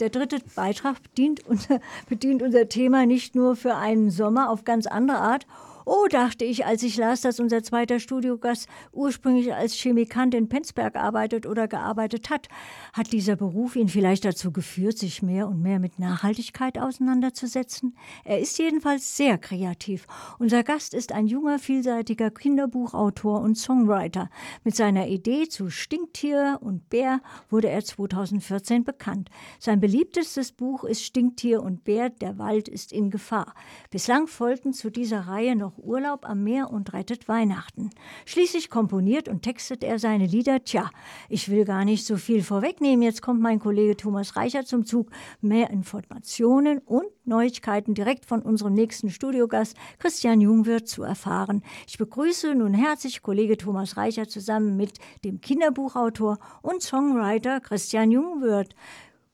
[0.00, 4.86] der dritte Beitrag bedient unser, bedient unser Thema nicht nur für einen Sommer auf ganz
[4.86, 5.46] andere Art
[5.90, 10.96] Oh, dachte ich, als ich las, dass unser zweiter Studiogast ursprünglich als Chemikant in Penzberg
[10.96, 12.48] arbeitet oder gearbeitet hat.
[12.92, 17.96] Hat dieser Beruf ihn vielleicht dazu geführt, sich mehr und mehr mit Nachhaltigkeit auseinanderzusetzen?
[18.26, 20.06] Er ist jedenfalls sehr kreativ.
[20.38, 24.28] Unser Gast ist ein junger, vielseitiger Kinderbuchautor und Songwriter.
[24.64, 29.30] Mit seiner Idee zu Stinktier und Bär wurde er 2014 bekannt.
[29.58, 33.54] Sein beliebtestes Buch ist Stinktier und Bär, der Wald ist in Gefahr.
[33.90, 37.90] Bislang folgten zu dieser Reihe noch Urlaub am Meer und rettet Weihnachten.
[38.26, 40.64] Schließlich komponiert und textet er seine Lieder.
[40.64, 40.90] Tja,
[41.28, 43.02] ich will gar nicht so viel vorwegnehmen.
[43.02, 45.10] Jetzt kommt mein Kollege Thomas Reicher zum Zug.
[45.40, 51.62] Mehr Informationen und Neuigkeiten direkt von unserem nächsten Studiogast Christian Jungwirth zu erfahren.
[51.86, 58.74] Ich begrüße nun herzlich Kollege Thomas Reicher zusammen mit dem Kinderbuchautor und Songwriter Christian Jungwirth.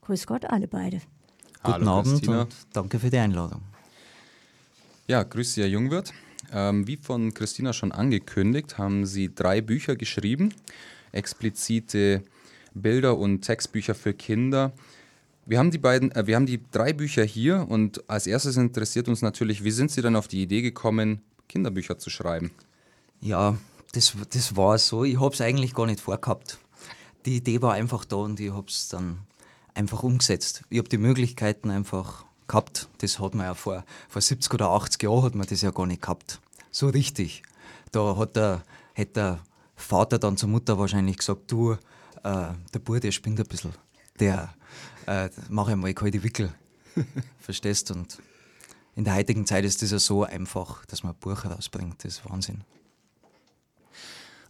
[0.02, 1.00] Grüß Gott alle beide.
[1.62, 2.42] Guten Hallo, Abend Christina.
[2.42, 3.62] und danke für die Einladung.
[5.06, 6.12] Ja, grüß Sie, Herr Jungwirth.
[6.54, 10.54] Ähm, wie von Christina schon angekündigt, haben sie drei Bücher geschrieben,
[11.10, 12.22] explizite
[12.74, 14.72] Bilder und Textbücher für Kinder.
[15.46, 19.08] Wir haben die beiden, äh, wir haben die drei Bücher hier und als erstes interessiert
[19.08, 22.52] uns natürlich, wie sind Sie dann auf die Idee gekommen, Kinderbücher zu schreiben?
[23.20, 23.58] Ja,
[23.92, 25.02] das, das war so.
[25.02, 26.58] Ich habe es eigentlich gar nicht vorgehabt.
[27.26, 29.18] Die Idee war einfach da und ich habe es dann
[29.74, 30.62] einfach umgesetzt.
[30.70, 32.88] Ich habe die Möglichkeiten einfach gehabt.
[32.98, 35.86] Das hat man ja vor, vor 70 oder 80 Jahren hat man das ja gar
[35.86, 36.40] nicht gehabt.
[36.74, 37.44] So richtig.
[37.92, 38.64] Da hat der,
[38.96, 39.38] hat der
[39.76, 41.76] Vater dann zur Mutter wahrscheinlich gesagt, du, äh,
[42.24, 43.72] der Bub, der spinnt ein bisschen.
[44.18, 44.52] Der,
[45.06, 46.52] äh, mach einmal kalte Wickel.
[47.38, 47.92] Verstehst?
[47.92, 48.18] Und
[48.96, 52.04] in der heutigen Zeit ist das ja so einfach, dass man ein Buch rausbringt.
[52.04, 52.64] Das ist Wahnsinn.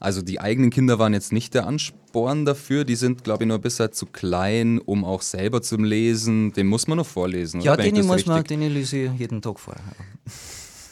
[0.00, 3.58] Also die eigenen Kinder waren jetzt nicht der Ansporn dafür, die sind, glaube ich, nur
[3.58, 6.54] bisher zu klein, um auch selber zu lesen.
[6.54, 7.60] Den muss man noch vorlesen?
[7.60, 9.76] Ja, den muss man, den lese ich jeden Tag vor.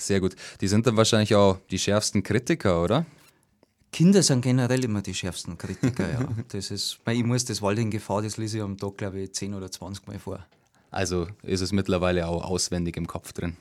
[0.07, 0.35] Sehr gut.
[0.61, 3.07] Die sind dann wahrscheinlich auch die schärfsten Kritiker, oder?
[3.93, 6.29] Kinder sind generell immer die schärfsten Kritiker, ja.
[6.49, 9.33] Das ist, ich muss das Wald in Gefahr, das lese ich am Tag, glaube ich,
[9.33, 10.45] 10 oder 20 Mal vor.
[10.91, 13.57] Also ist es mittlerweile auch auswendig im Kopf drin?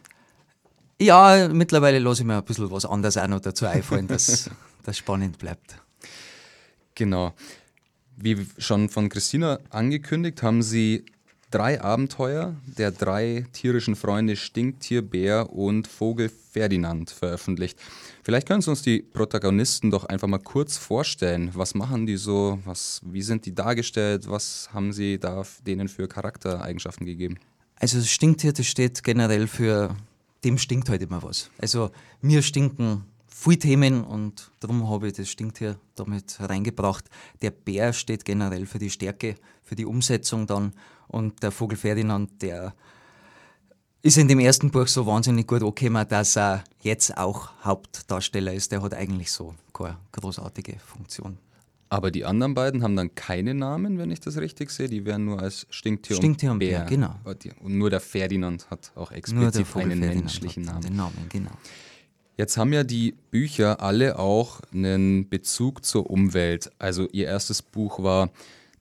[0.99, 4.49] Ja, mittlerweile lasse ich mir ein bisschen was anderes auch noch dazu einfallen, dass
[4.83, 5.75] das spannend bleibt.
[6.95, 7.33] Genau.
[8.17, 11.05] Wie schon von Christina angekündigt, haben Sie
[11.51, 17.77] drei Abenteuer der drei tierischen Freunde Stinktier, Bär und Vogel Ferdinand veröffentlicht.
[18.23, 21.51] Vielleicht können Sie uns die Protagonisten doch einfach mal kurz vorstellen.
[21.53, 22.59] Was machen die so?
[22.65, 24.29] Was, wie sind die dargestellt?
[24.29, 27.37] Was haben Sie da denen für Charaktereigenschaften gegeben?
[27.75, 29.95] Also Stinktier, das steht generell für,
[30.43, 31.49] dem stinkt halt immer was.
[31.57, 31.91] Also
[32.21, 37.09] mir stinken viele Themen und darum habe ich das Stinktier damit reingebracht.
[37.41, 40.73] Der Bär steht generell für die Stärke, für die Umsetzung dann
[41.07, 42.73] und der Vogel Ferdinand, der
[44.03, 48.71] ist in dem ersten Buch so wahnsinnig gut angekommen, dass er jetzt auch Hauptdarsteller ist.
[48.71, 51.37] Der hat eigentlich so keine großartige Funktion.
[51.89, 54.87] Aber die anderen beiden haben dann keine Namen, wenn ich das richtig sehe.
[54.87, 56.79] Die werden nur als Stinktier, Stinktier und Bär.
[56.79, 57.15] Bär genau.
[57.59, 60.81] Und nur der Ferdinand hat auch explizit einen menschlichen Namen.
[60.81, 61.51] Den Namen, genau.
[62.37, 66.71] Jetzt haben ja die Bücher alle auch einen Bezug zur Umwelt.
[66.79, 68.31] Also ihr erstes Buch war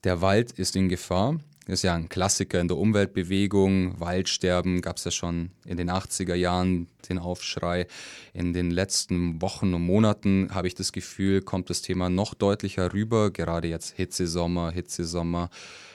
[0.03, 1.37] Der Wald ist in Gefahr.
[1.67, 3.99] Das ist ja ein Klassiker in der Umweltbewegung.
[3.99, 7.87] Waldsterben gab es ja schon in den 80er Jahren den Aufschrei.
[8.33, 12.93] In den letzten Wochen und Monaten habe ich das Gefühl, kommt das Thema noch deutlicher
[12.93, 13.31] rüber.
[13.31, 15.49] Gerade jetzt Hitzesommer, Hitzesommer,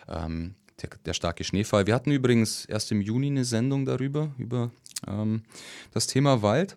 [0.09, 1.87] ähm, der, der, starke Schneefall.
[1.87, 4.71] Wir hatten übrigens erst im Juni eine Sendung darüber, über
[5.09, 5.43] ähm,
[5.93, 6.77] das Thema Wald.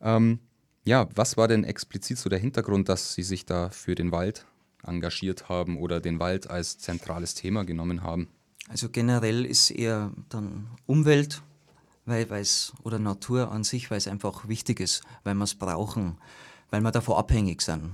[0.00, 0.40] Ähm,
[0.84, 4.46] ja, was war denn explizit so der Hintergrund, dass Sie sich da für den Wald
[4.82, 8.28] engagiert haben oder den Wald als zentrales Thema genommen haben?
[8.68, 11.42] Also generell ist eher dann Umwelt,
[12.06, 16.18] weil es oder Natur an sich, weil es einfach wichtig ist, weil wir es brauchen,
[16.70, 17.92] weil wir davon abhängig sind.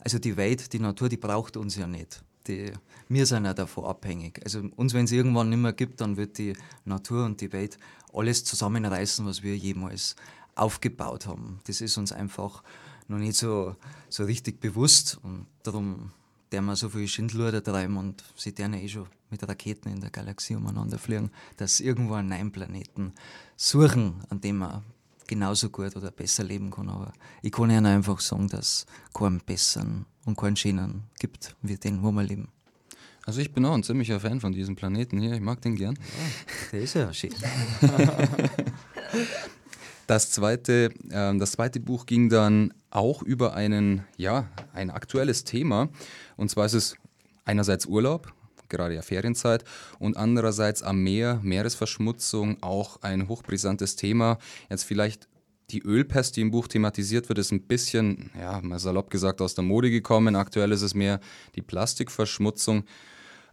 [0.00, 2.22] Also die Welt, die Natur, die braucht uns ja nicht.
[2.46, 2.72] Die,
[3.08, 4.40] wir sind ja davon abhängig.
[4.44, 6.54] Also uns, wenn es irgendwann nicht mehr gibt, dann wird die
[6.84, 7.78] Natur und die Welt
[8.12, 10.14] alles zusammenreißen, was wir jemals
[10.58, 11.60] aufgebaut haben.
[11.66, 12.62] Das ist uns einfach
[13.08, 13.76] noch nicht so,
[14.08, 16.12] so richtig bewusst und darum
[16.52, 20.10] der wir so viel Schindluder treiben und sie deren eh schon mit Raketen in der
[20.10, 23.12] Galaxie umeinander fliegen, dass irgendwo einen neuen Planeten
[23.56, 24.82] suchen, an dem man
[25.26, 26.88] genauso gut oder besser leben kann.
[26.88, 27.12] Aber
[27.42, 32.02] ich kann ihnen einfach sagen, dass es keinen besseren und keinen schönen gibt, wie den,
[32.02, 32.48] wo wir leben.
[33.26, 35.34] Also ich bin auch ein ziemlicher Fan von diesem Planeten hier.
[35.34, 35.96] Ich mag den gern.
[35.96, 36.00] Ja,
[36.72, 37.34] der ist ja schön.
[40.08, 45.90] Das zweite, äh, das zweite Buch ging dann auch über einen, ja, ein aktuelles Thema.
[46.38, 46.96] Und zwar ist es
[47.44, 48.32] einerseits Urlaub,
[48.70, 49.64] gerade ja Ferienzeit.
[49.98, 54.38] Und andererseits am Meer, Meeresverschmutzung, auch ein hochbrisantes Thema.
[54.70, 55.28] Jetzt vielleicht
[55.70, 59.54] die Ölpest, die im Buch thematisiert wird, ist ein bisschen, ja, mal salopp gesagt, aus
[59.54, 60.36] der Mode gekommen.
[60.36, 61.20] Aktuell ist es mehr
[61.54, 62.84] die Plastikverschmutzung.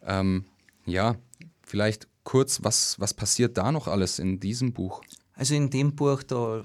[0.06, 0.46] Ähm,
[0.86, 1.18] ja,
[1.64, 5.02] vielleicht kurz, was, was passiert da noch alles in diesem Buch?
[5.36, 6.64] Also in dem Buch, da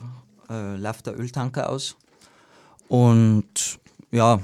[0.49, 1.97] äh, läuft der Öltanker aus
[2.89, 3.79] und
[4.11, 4.41] ja,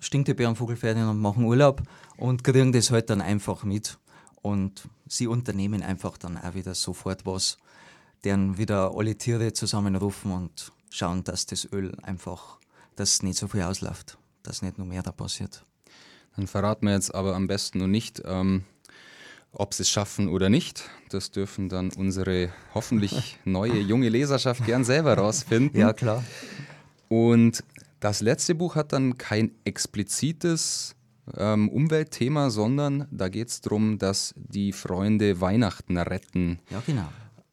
[0.00, 1.82] Stinktiere Vogelferien und machen Urlaub
[2.16, 3.98] und kriegen das halt dann einfach mit.
[4.42, 7.58] Und sie unternehmen einfach dann auch wieder sofort was,
[8.24, 12.58] deren wieder alle Tiere zusammenrufen und schauen, dass das Öl einfach,
[12.96, 15.64] dass nicht so viel ausläuft, dass nicht noch mehr da passiert.
[16.36, 18.64] Dann verraten wir jetzt aber am besten nur nicht, ähm,
[19.52, 20.88] ob sie es schaffen oder nicht.
[21.08, 25.80] Das dürfen dann unsere hoffentlich neue junge Leserschaft gern selber rausfinden.
[25.80, 26.24] Ja, klar.
[27.08, 27.64] Und
[27.98, 30.94] das letzte Buch hat dann kein explizites
[31.36, 36.60] ähm, Umweltthema, sondern da geht es darum, dass die Freunde Weihnachten retten.
[36.70, 37.08] Ja, genau.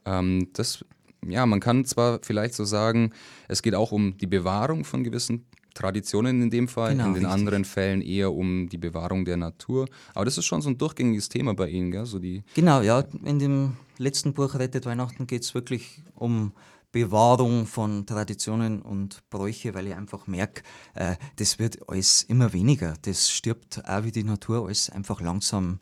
[0.06, 0.86] Ähm, das,
[1.28, 3.12] ja, man kann zwar vielleicht so sagen,
[3.48, 5.46] es geht auch um die Bewahrung von gewissen
[5.77, 7.33] Traditionen in dem Fall, Genau, in den richtig.
[7.39, 9.88] anderen Fällen eher um die Bewahrung der Natur.
[10.15, 12.06] Aber das ist schon so ein durchgängiges Thema bei Ihnen, gell?
[12.06, 13.03] So die, Genau, ja.
[13.24, 16.51] In dem letzten Buch Rettet Weihnachten geht es wirklich um
[16.91, 20.63] Bewahrung von Traditionen und Bräuche, weil ich einfach merke,
[20.95, 22.95] äh, das wird alles immer weniger.
[23.03, 25.79] Das stirbt auch wie die Natur alles einfach langsam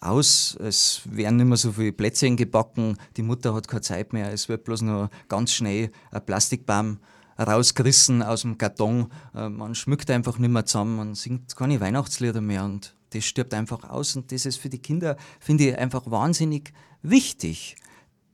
[0.00, 0.56] aus.
[0.60, 4.48] Es werden nicht mehr so viele Plätzchen gebacken, die Mutter hat keine Zeit mehr, es
[4.48, 6.98] wird bloß noch ganz schnell ein Plastikbaum
[7.38, 9.10] rausgerissen aus dem Karton.
[9.34, 13.54] Äh, Man schmückt einfach nicht mehr zusammen, man singt keine Weihnachtslieder mehr und das stirbt
[13.54, 17.76] einfach aus und das ist für die Kinder, finde ich, einfach wahnsinnig wichtig.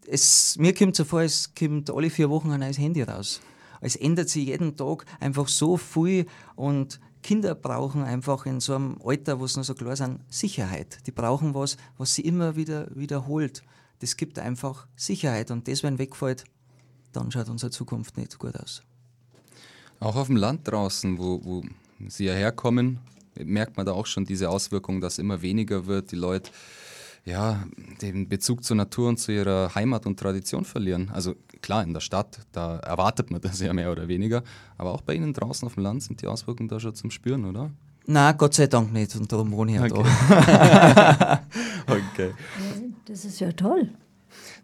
[0.07, 3.41] Es, mir kommt so vor, es kommt alle vier Wochen ein neues Handy raus.
[3.81, 8.99] Es ändert sich jeden Tag einfach so viel und Kinder brauchen einfach in so einem
[9.03, 10.99] Alter, wo sie noch so klar sind, Sicherheit.
[11.07, 13.63] Die brauchen was, was sie immer wieder wiederholt.
[14.01, 16.45] Das gibt einfach Sicherheit und das, wenn wegfällt,
[17.13, 18.83] dann schaut unsere Zukunft nicht gut aus.
[20.01, 21.63] Auch auf dem Land draußen, wo, wo
[22.09, 22.99] Sie ja herkommen,
[23.43, 26.51] merkt man da auch schon diese Auswirkung, dass immer weniger wird, die Leute
[27.25, 27.65] ja,
[28.03, 31.11] den Bezug zur Natur und zu ihrer Heimat und Tradition verlieren.
[31.13, 34.43] Also klar, in der Stadt, da erwartet man das ja mehr oder weniger,
[34.77, 37.47] aber auch bei Ihnen draußen auf dem Land sind die Auswirkungen da schon zum Spüren,
[37.47, 37.71] oder?
[38.07, 41.43] Na, Gott sei Dank nicht und darum wohne ich ja da.
[41.87, 42.33] Okay.
[43.07, 43.91] Das ist ja toll.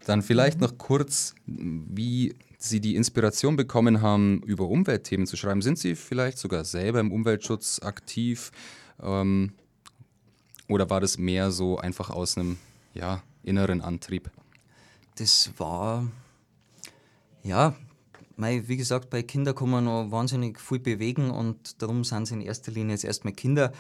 [0.06, 5.62] Dann vielleicht noch kurz, wie Sie die Inspiration bekommen haben, über Umweltthemen zu schreiben.
[5.62, 8.52] Sind Sie vielleicht sogar selber im Umweltschutz aktiv?
[9.02, 9.54] Ähm,
[10.68, 12.58] oder war das mehr so einfach aus einem
[12.92, 14.30] ja, inneren Antrieb?
[15.16, 16.06] Das war,
[17.42, 17.74] ja,
[18.36, 22.30] mei, wie gesagt, bei Kindern kann man noch wahnsinnig viel bewegen und darum sind es
[22.30, 23.72] in erster Linie jetzt erstmal Kinder.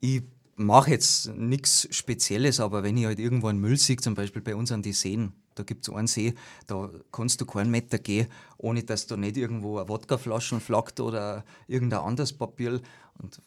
[0.00, 0.22] Ich
[0.56, 4.54] mache jetzt nichts Spezielles, aber wenn ich halt irgendwo einen Müll sehe, zum Beispiel bei
[4.54, 6.34] uns an die Seen, da gibt es einen See,
[6.66, 11.44] da kannst du keinen Meter gehen, ohne dass da nicht irgendwo eine Wodkaflaschen flackt oder
[11.66, 12.80] irgendein anderes Papier.
[13.18, 13.40] Und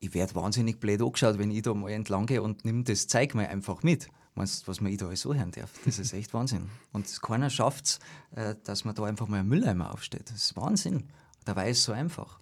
[0.00, 3.34] ich werde wahnsinnig blöd angeschaut, wenn ich da mal entlang gehe und nimm das Zeug
[3.34, 4.08] mal einfach mit.
[4.36, 5.70] Meinst was man ich da so hören darf?
[5.84, 6.68] Das ist echt Wahnsinn.
[6.92, 7.98] Und keiner schafft es,
[8.34, 10.28] äh, dass man da einfach mal einen Mülleimer aufsteht.
[10.30, 11.04] Das ist Wahnsinn.
[11.44, 12.40] Dabei ist es so einfach.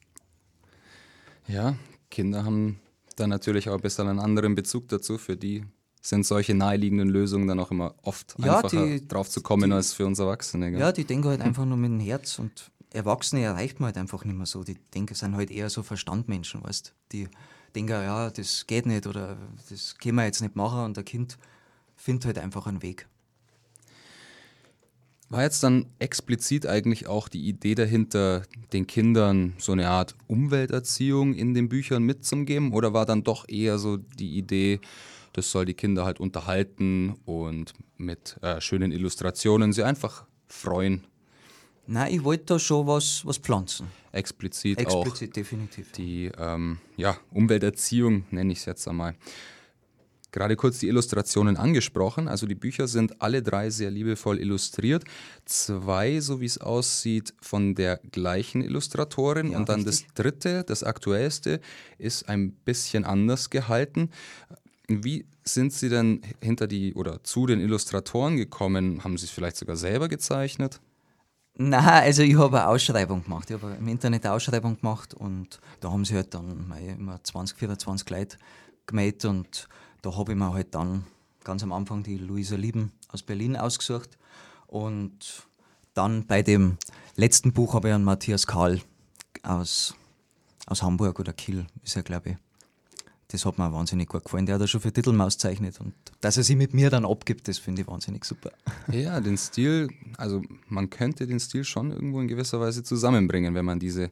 [1.48, 1.76] Ja,
[2.10, 2.80] Kinder haben
[3.16, 5.18] da natürlich auch ein bisschen einen anderen Bezug dazu.
[5.18, 5.64] Für die
[6.02, 9.76] sind solche naheliegenden Lösungen dann auch immer oft Ja, einfacher die- drauf zu kommen die-
[9.76, 10.70] als für uns Erwachsene.
[10.72, 10.80] Gell?
[10.80, 14.24] Ja, die denken halt einfach nur mit dem Herz und Erwachsene erreicht man halt einfach
[14.24, 14.64] nicht mehr so.
[14.64, 17.28] Die denken, sind halt eher so Verstandmenschen, weißt Die
[17.74, 19.38] denken, ja, das geht nicht oder
[19.70, 21.38] das können wir jetzt nicht machen und der Kind
[21.96, 23.06] findet halt einfach einen Weg.
[25.30, 28.42] War jetzt dann explizit eigentlich auch die Idee dahinter,
[28.74, 32.72] den Kindern so eine Art Umwelterziehung in den Büchern mitzugeben?
[32.74, 34.78] Oder war dann doch eher so die Idee,
[35.32, 41.06] das soll die Kinder halt unterhalten und mit äh, schönen Illustrationen sie einfach freuen?
[41.86, 43.88] Nein, ich wollte da schon was, was pflanzen.
[44.12, 45.92] Explizit, auch Explizit, definitiv.
[45.92, 49.14] die ähm, ja, Umwelterziehung, nenne ich es jetzt einmal.
[50.32, 52.26] Gerade kurz die Illustrationen angesprochen.
[52.26, 55.04] Also die Bücher sind alle drei sehr liebevoll illustriert.
[55.44, 59.52] Zwei, so wie es aussieht, von der gleichen Illustratorin.
[59.52, 60.06] Ja, und dann richtig.
[60.06, 61.60] das dritte, das aktuellste,
[61.98, 64.08] ist ein bisschen anders gehalten.
[65.00, 69.02] Wie sind Sie denn hinter die oder zu den Illustratoren gekommen?
[69.04, 70.80] Haben Sie es vielleicht sogar selber gezeichnet?
[71.54, 73.50] Nein, also ich habe eine Ausschreibung gemacht.
[73.50, 77.58] Ich habe im Internet eine Ausschreibung gemacht und da haben sie halt dann immer 20,
[77.58, 78.38] 24 Leute
[78.86, 79.68] gemeldet und
[80.00, 81.04] da habe ich mir halt dann
[81.44, 84.16] ganz am Anfang die Luisa Lieben aus Berlin ausgesucht
[84.66, 85.46] und
[85.92, 86.78] dann bei dem
[87.16, 88.80] letzten Buch habe ich einen Matthias Karl
[89.42, 89.94] aus,
[90.66, 92.36] aus Hamburg oder Kiel, ist er glaube ich,
[93.32, 94.46] das hat mir wahnsinnig gut gefallen.
[94.46, 97.48] Der hat ja schon für Titelmaus zeichnet und dass er sie mit mir dann abgibt,
[97.48, 98.50] das finde ich wahnsinnig super.
[98.92, 103.64] Ja, den Stil, also man könnte den Stil schon irgendwo in gewisser Weise zusammenbringen, wenn
[103.64, 104.10] man diese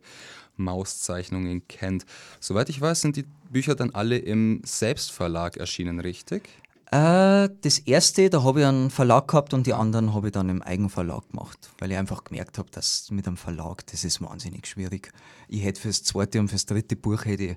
[0.56, 2.06] Mauszeichnungen kennt.
[2.40, 6.48] Soweit ich weiß, sind die Bücher dann alle im Selbstverlag erschienen, richtig?
[6.92, 10.48] Äh, das erste, da habe ich einen Verlag gehabt und die anderen habe ich dann
[10.48, 14.66] im Eigenverlag gemacht, weil ich einfach gemerkt habe, dass mit einem Verlag, das ist wahnsinnig
[14.66, 15.12] schwierig.
[15.46, 17.56] Ich hätte fürs zweite und fürs dritte Buch hätte ich,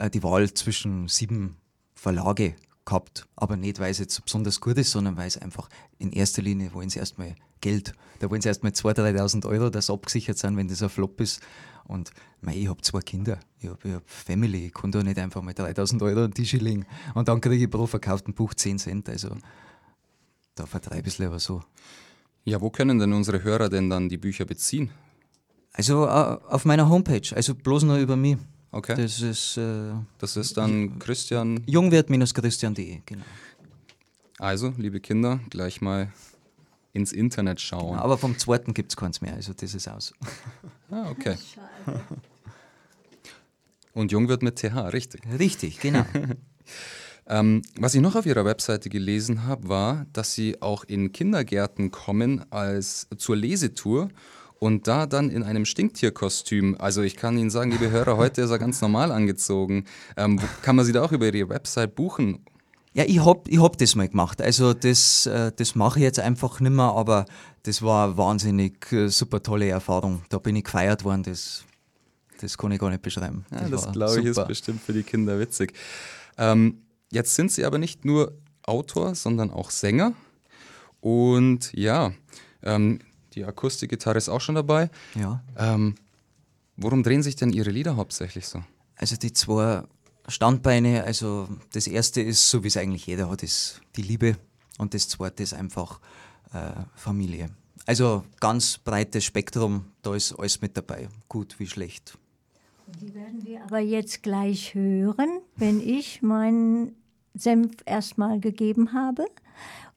[0.00, 1.56] äh, die Wahl zwischen sieben
[1.94, 6.12] Verlage gehabt, aber nicht, weil es jetzt besonders gut ist, sondern weil es einfach in
[6.12, 7.92] erster Linie wollen sie erstmal Geld.
[8.18, 11.40] Da wollen sie erstmal 2.000, 3.000 Euro, dass abgesichert sind, wenn das ein Flop ist.
[11.84, 15.42] Und mei, ich habe zwei Kinder, ich habe hab Family, ich kann da nicht einfach
[15.42, 19.08] mal 3000 Euro an die Schilling und dann kriege ich pro verkauften Buch 10 Cent.
[19.08, 19.36] Also
[20.54, 21.62] da vertreibe ich es lieber so.
[22.44, 24.90] Ja, wo können denn unsere Hörer denn dann die Bücher beziehen?
[25.72, 28.38] Also uh, auf meiner Homepage, also bloß nur über mich.
[28.72, 28.94] Okay.
[28.96, 31.62] Das ist, äh, das ist dann Christian.
[31.66, 33.24] Jungwirt-christian.de, genau.
[34.38, 36.12] Also, liebe Kinder, gleich mal
[36.92, 37.92] ins Internet schauen.
[37.92, 40.12] Genau, aber vom zweiten gibt es keins mehr, also das ist aus.
[40.90, 41.36] ah, okay.
[43.92, 45.22] Und Jung wird mit TH, richtig.
[45.38, 46.06] Richtig, genau.
[47.26, 51.90] ähm, was ich noch auf Ihrer Webseite gelesen habe, war, dass Sie auch in Kindergärten
[51.90, 54.08] kommen als zur Lesetour
[54.60, 56.76] und da dann in einem Stinktierkostüm.
[56.78, 59.86] Also ich kann Ihnen sagen, liebe Hörer, heute ist er ganz normal angezogen.
[60.16, 62.44] Ähm, kann man Sie da auch über Ihre Website buchen?
[62.92, 64.42] Ja, ich hab, ich hab das mal gemacht.
[64.42, 67.24] Also das, äh, das mache ich jetzt einfach nicht mehr, aber
[67.62, 70.22] das war eine wahnsinnig äh, super tolle Erfahrung.
[70.28, 71.64] Da bin ich gefeiert worden, das,
[72.40, 73.46] das kann ich gar nicht beschreiben.
[73.50, 75.72] Das, ja, das glaube ich ist bestimmt für die Kinder witzig.
[76.36, 80.12] Ähm, jetzt sind Sie aber nicht nur Autor, sondern auch Sänger.
[81.00, 82.12] Und ja,
[82.62, 82.98] ähm,
[83.34, 84.90] die Akustikgitarre ist auch schon dabei.
[85.14, 85.42] Ja.
[85.56, 85.94] Ähm,
[86.76, 88.62] worum drehen sich denn Ihre Lieder hauptsächlich so?
[88.96, 89.84] Also die zwei
[90.28, 94.36] Standbeine, also das erste ist, so wie es eigentlich jeder hat, ist die Liebe
[94.78, 96.00] und das zweite ist einfach
[96.52, 97.50] äh, Familie.
[97.86, 102.18] Also ganz breites Spektrum, da ist alles mit dabei, gut wie schlecht.
[103.00, 106.96] Die werden wir aber jetzt gleich hören, wenn ich meinen
[107.34, 109.26] Senf erstmal gegeben habe.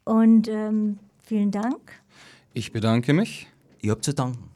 [0.04, 2.03] Und ähm, vielen Dank.
[2.56, 3.48] Ich bedanke mich.
[3.80, 4.52] Ich habe zu danken.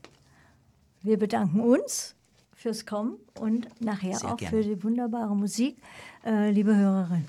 [1.02, 2.16] Wir bedanken uns
[2.54, 4.56] fürs Kommen und nachher Sehr auch gerne.
[4.56, 5.78] für die wunderbare Musik,
[6.24, 7.26] äh, liebe Hörerin.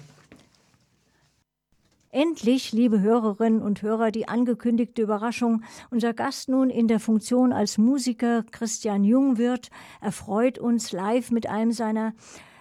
[2.10, 5.62] Endlich, liebe Hörerinnen und Hörer, die angekündigte Überraschung.
[5.90, 9.70] Unser Gast nun in der Funktion als Musiker Christian Jungwirth
[10.02, 12.12] erfreut uns live mit einem seiner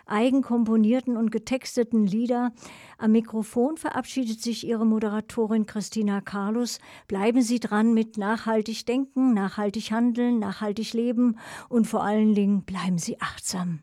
[0.09, 2.51] eigenkomponierten und getexteten Lieder.
[2.97, 6.79] Am Mikrofon verabschiedet sich Ihre Moderatorin Christina Carlos.
[7.07, 11.37] Bleiben Sie dran mit nachhaltig denken, nachhaltig handeln, nachhaltig leben
[11.69, 13.79] und vor allen Dingen bleiben Sie achtsam.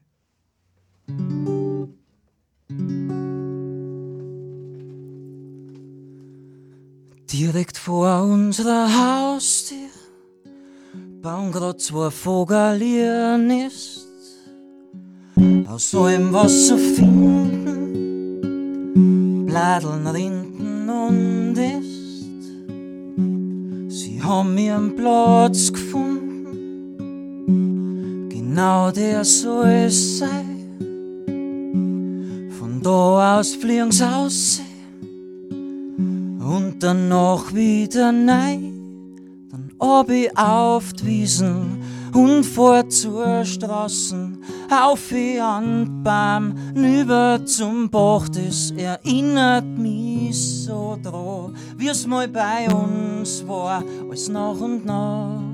[7.33, 9.89] Direkt vor unserer Haustür
[11.21, 12.11] bauen grad zwei
[15.67, 17.47] Aus allem was zu finden,
[19.47, 22.43] Bladeln rinten und ist.
[23.89, 26.47] Sie haben ihren Platz gefunden,
[28.29, 30.45] genau der soll es sein.
[32.59, 34.61] Von da aus fliegen sie aus
[35.51, 38.75] und danach wieder nein,
[39.51, 41.74] dann ob ich auf die Wiesen
[42.15, 51.57] und vor zur Straßen auf an Baum, nüber zum Bach, das erinnert mich so dran,
[51.77, 55.54] wie es mal bei uns war, alles nach und nach.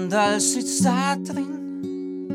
[0.00, 2.30] Mandal sitzt da drin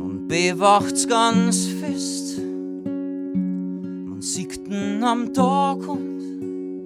[0.00, 2.38] und bewacht's ganz fest.
[2.84, 6.84] Man sieht ihn am Tag und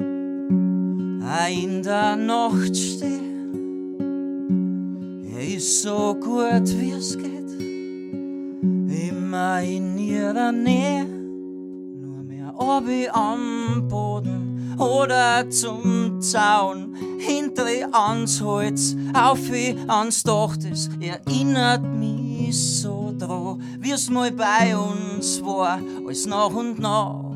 [1.52, 3.98] in der Nacht stehen.
[5.34, 7.30] Er ist so gut wie es geht
[9.08, 14.49] immer in ihrer Nähe, nur mehr obi am Boden
[14.80, 23.62] oder zum Zaun, hinter ans Holz, auf wie ans Dach, das erinnert mich so dran,
[23.78, 27.29] wie es mal bei uns war, alles nach und nach.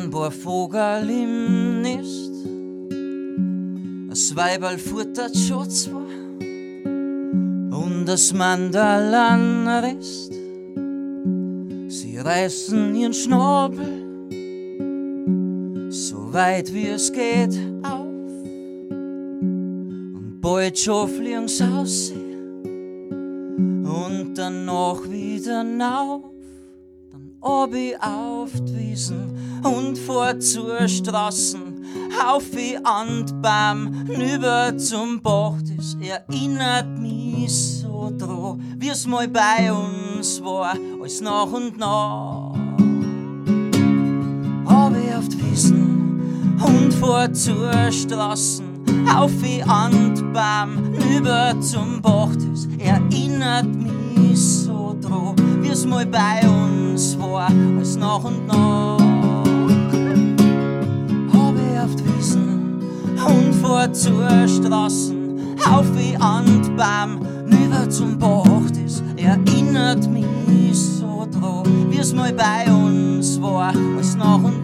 [0.00, 2.30] Zwitschern ein paar Vogel im Nest.
[4.08, 6.02] Das Weiberl futtert schon zwar
[7.80, 10.32] und das Mandal an Rest.
[11.88, 14.06] Sie reißen ihren Schnabel
[15.90, 18.06] so weit wie es geht auf
[19.00, 22.12] und bald schon fliegen sie aus
[23.82, 26.30] und danach wieder auf
[27.40, 31.84] ob ich auf die Wiesen und vor zur Straßen,
[32.26, 39.28] auf wie an Baum, nüber zum Bach, das erinnert mich so dran, wie es mal
[39.28, 42.54] bei uns war, als nach und nach.
[44.66, 48.66] Hab ich auf die Wiesen und vor zur Straßen,
[49.14, 56.06] auf wie an Baum, nüber zum Bach, das erinnert mich so dran, wie es mal
[56.06, 59.09] bei uns war, als nach und nach.
[63.70, 65.56] Und vor zur Straßen,
[66.18, 72.70] an die Baum, rüber zum Bach, das erinnert mich so dran, wie es mal bei
[72.72, 74.59] uns war, als nach und